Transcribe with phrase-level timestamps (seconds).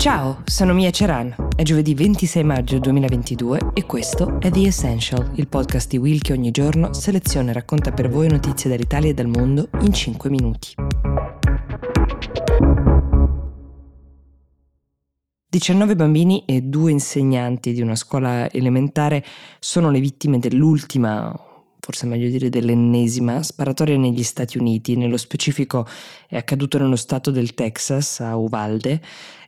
[0.00, 1.48] Ciao, sono Mia Ceran.
[1.54, 6.32] È giovedì 26 maggio 2022 e questo è The Essential, il podcast di Will che
[6.32, 10.72] ogni giorno seleziona e racconta per voi notizie dall'Italia e dal mondo in 5 minuti.
[15.50, 19.22] 19 bambini e due insegnanti di una scuola elementare
[19.58, 21.38] sono le vittime dell'ultima,
[21.80, 24.96] forse meglio dire dell'ennesima, sparatoria negli Stati Uniti.
[24.96, 25.86] Nello specifico
[26.28, 29.00] è accaduto nello stato del Texas, a Uvalde,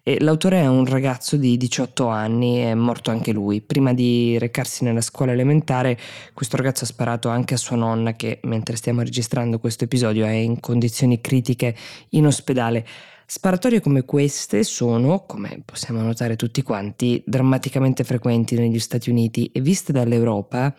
[0.03, 3.61] e l'autore è un ragazzo di 18 anni, è morto anche lui.
[3.61, 5.97] Prima di recarsi nella scuola elementare,
[6.35, 10.33] questo ragazzo ha sparato anche a sua nonna che, mentre stiamo registrando questo episodio, è
[10.33, 11.77] in condizioni critiche
[12.11, 12.85] in ospedale.
[13.25, 19.61] Sparatorie come queste sono, come possiamo notare tutti quanti, drammaticamente frequenti negli Stati Uniti e
[19.61, 20.75] viste dall'Europa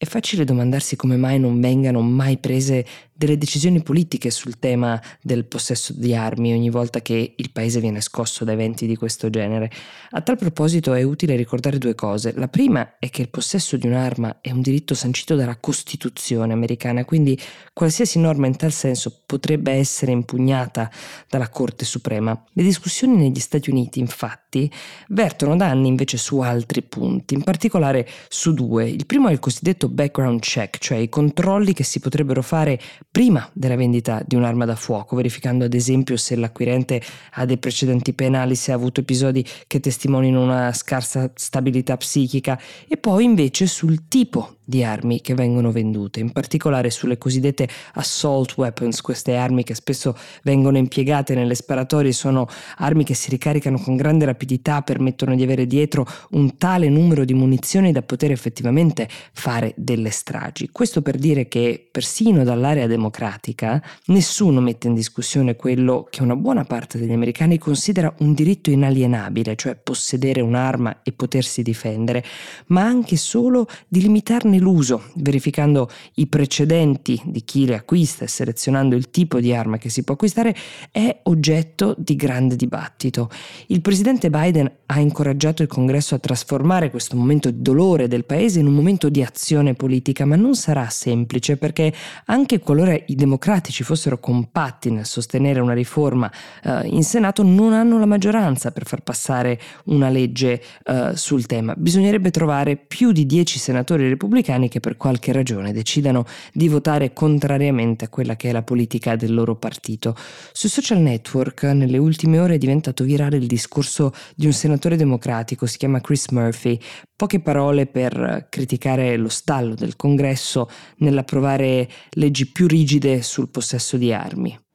[0.00, 2.86] è facile domandarsi come mai non vengano mai prese
[3.18, 8.00] delle decisioni politiche sul tema del possesso di armi ogni volta che il paese viene
[8.00, 9.68] scosso da eventi di questo genere.
[10.10, 12.32] A tal proposito è utile ricordare due cose.
[12.36, 17.04] La prima è che il possesso di un'arma è un diritto sancito dalla Costituzione americana,
[17.04, 17.36] quindi
[17.72, 20.88] qualsiasi norma in tal senso potrebbe essere impugnata
[21.28, 22.40] dalla Corte Suprema.
[22.52, 24.70] Le discussioni negli Stati Uniti, infatti,
[25.08, 28.88] vertono da anni invece su altri punti, in particolare su due.
[28.88, 33.48] Il primo è il cosiddetto background check, cioè i controlli che si potrebbero fare prima
[33.52, 37.00] della vendita di un'arma da fuoco, verificando ad esempio se l'acquirente
[37.32, 42.60] ha dei precedenti penali, se ha avuto episodi che testimonino una scarsa stabilità psichica.
[42.86, 48.54] E poi invece sul tipo di armi che vengono vendute, in particolare sulle cosiddette assault
[48.58, 53.96] weapons, queste armi che spesso vengono impiegate nelle sparatorie, sono armi che si ricaricano con
[53.96, 59.72] grande rapidità, permettono di avere dietro un tale numero di munizioni da poter effettivamente fare
[59.74, 60.68] delle stragi.
[60.70, 66.64] Questo per dire che persino dall'area democratica nessuno mette in discussione quello che una buona
[66.64, 72.22] parte degli americani considera un diritto inalienabile, cioè possedere un'arma e potersi difendere,
[72.66, 78.94] ma anche solo di limitarne l'uso, verificando i precedenti di chi le acquista e selezionando
[78.94, 80.54] il tipo di arma che si può acquistare,
[80.90, 83.30] è oggetto di grande dibattito.
[83.66, 88.60] Il presidente Biden ha incoraggiato il Congresso a trasformare questo momento di dolore del paese
[88.60, 91.92] in un momento di azione politica, ma non sarà semplice perché
[92.26, 96.30] anche qualora i democratici fossero compatti nel sostenere una riforma
[96.62, 101.74] eh, in Senato, non hanno la maggioranza per far passare una legge eh, sul tema.
[101.76, 107.12] Bisognerebbe trovare più di 10 senatori repubblicani repubblicani che per qualche ragione decidano di votare
[107.12, 110.16] contrariamente a quella che è la politica del loro partito.
[110.52, 115.66] Sui social network nelle ultime ore è diventato virale il discorso di un senatore democratico,
[115.66, 116.78] si chiama Chris Murphy,
[117.14, 124.12] poche parole per criticare lo stallo del Congresso nell'approvare leggi più rigide sul possesso di
[124.12, 124.67] armi.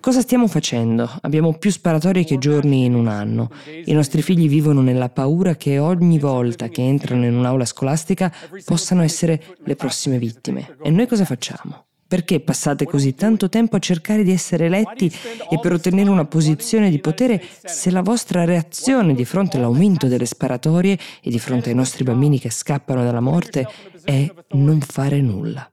[0.00, 1.06] Cosa stiamo facendo?
[1.20, 3.50] Abbiamo più sparatorie che giorni in un anno.
[3.84, 8.32] I nostri figli vivono nella paura che ogni volta che entrano in un'aula scolastica
[8.64, 10.78] possano essere le prossime vittime.
[10.82, 11.84] E noi cosa facciamo?
[12.08, 15.12] Perché passate così tanto tempo a cercare di essere eletti
[15.50, 20.24] e per ottenere una posizione di potere se la vostra reazione di fronte all'aumento delle
[20.24, 23.68] sparatorie e di fronte ai nostri bambini che scappano dalla morte
[24.04, 25.70] è non fare nulla?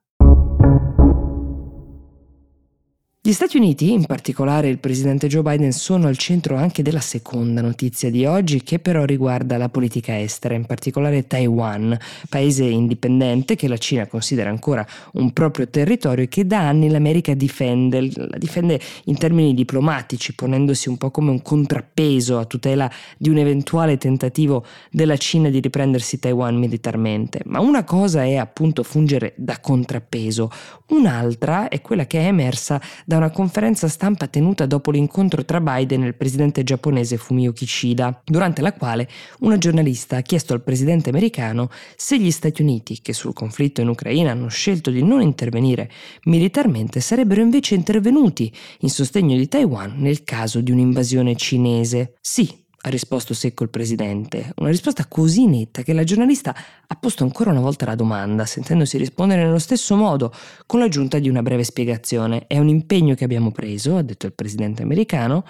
[3.29, 7.61] Gli Stati Uniti, in particolare il presidente Joe Biden, sono al centro anche della seconda
[7.61, 11.95] notizia di oggi che però riguarda la politica estera, in particolare Taiwan,
[12.27, 17.35] paese indipendente che la Cina considera ancora un proprio territorio e che da anni l'America
[17.35, 23.29] difende, la difende in termini diplomatici, ponendosi un po' come un contrappeso a tutela di
[23.29, 27.41] un eventuale tentativo della Cina di riprendersi Taiwan militarmente.
[27.45, 30.49] Ma una cosa è appunto fungere da contrappeso,
[30.87, 36.03] un'altra è quella che è emersa da una conferenza stampa tenuta dopo l'incontro tra Biden
[36.03, 39.07] e il presidente giapponese Fumio Kishida, durante la quale
[39.39, 43.89] una giornalista ha chiesto al presidente americano se gli Stati Uniti, che sul conflitto in
[43.89, 45.89] Ucraina hanno scelto di non intervenire
[46.23, 52.15] militarmente, sarebbero invece intervenuti in sostegno di Taiwan nel caso di un'invasione cinese.
[52.21, 56.55] Sì, ha risposto secco il presidente, una risposta così netta che la giornalista
[56.87, 60.33] ha posto ancora una volta la domanda, sentendosi rispondere nello stesso modo,
[60.65, 62.47] con l'aggiunta di una breve spiegazione.
[62.47, 65.43] È un impegno che abbiamo preso, ha detto il presidente americano,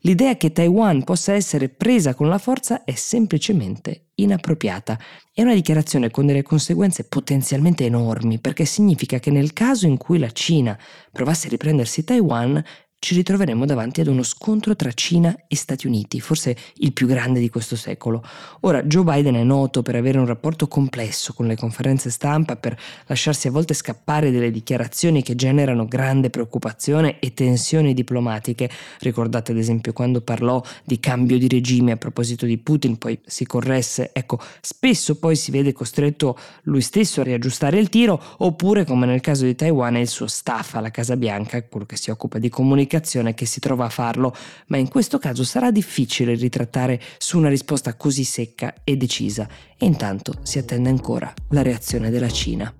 [0.00, 4.98] l'idea che Taiwan possa essere presa con la forza è semplicemente inappropriata.
[5.32, 10.18] È una dichiarazione con delle conseguenze potenzialmente enormi, perché significa che nel caso in cui
[10.18, 10.78] la Cina
[11.10, 12.62] provasse a riprendersi Taiwan,
[13.04, 17.38] ci ritroveremo davanti ad uno scontro tra Cina e Stati Uniti, forse il più grande
[17.38, 18.24] di questo secolo.
[18.60, 22.74] Ora, Joe Biden è noto per avere un rapporto complesso con le conferenze stampa, per
[23.04, 28.70] lasciarsi a volte scappare delle dichiarazioni che generano grande preoccupazione e tensioni diplomatiche.
[29.00, 33.44] Ricordate ad esempio quando parlò di cambio di regime a proposito di Putin, poi si
[33.44, 34.12] corresse.
[34.14, 39.20] Ecco, spesso poi si vede costretto lui stesso a riaggiustare il tiro, oppure come nel
[39.20, 42.48] caso di Taiwan è il suo staff alla Casa Bianca, quello che si occupa di
[42.48, 42.92] comunicazione,
[43.34, 44.34] che si trova a farlo,
[44.68, 49.86] ma in questo caso sarà difficile ritrattare su una risposta così secca e decisa e
[49.86, 52.72] intanto si attende ancora la reazione della Cina.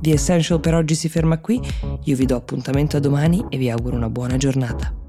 [0.00, 1.60] The Essential per oggi si ferma qui,
[2.04, 4.99] io vi do appuntamento a domani e vi auguro una buona giornata.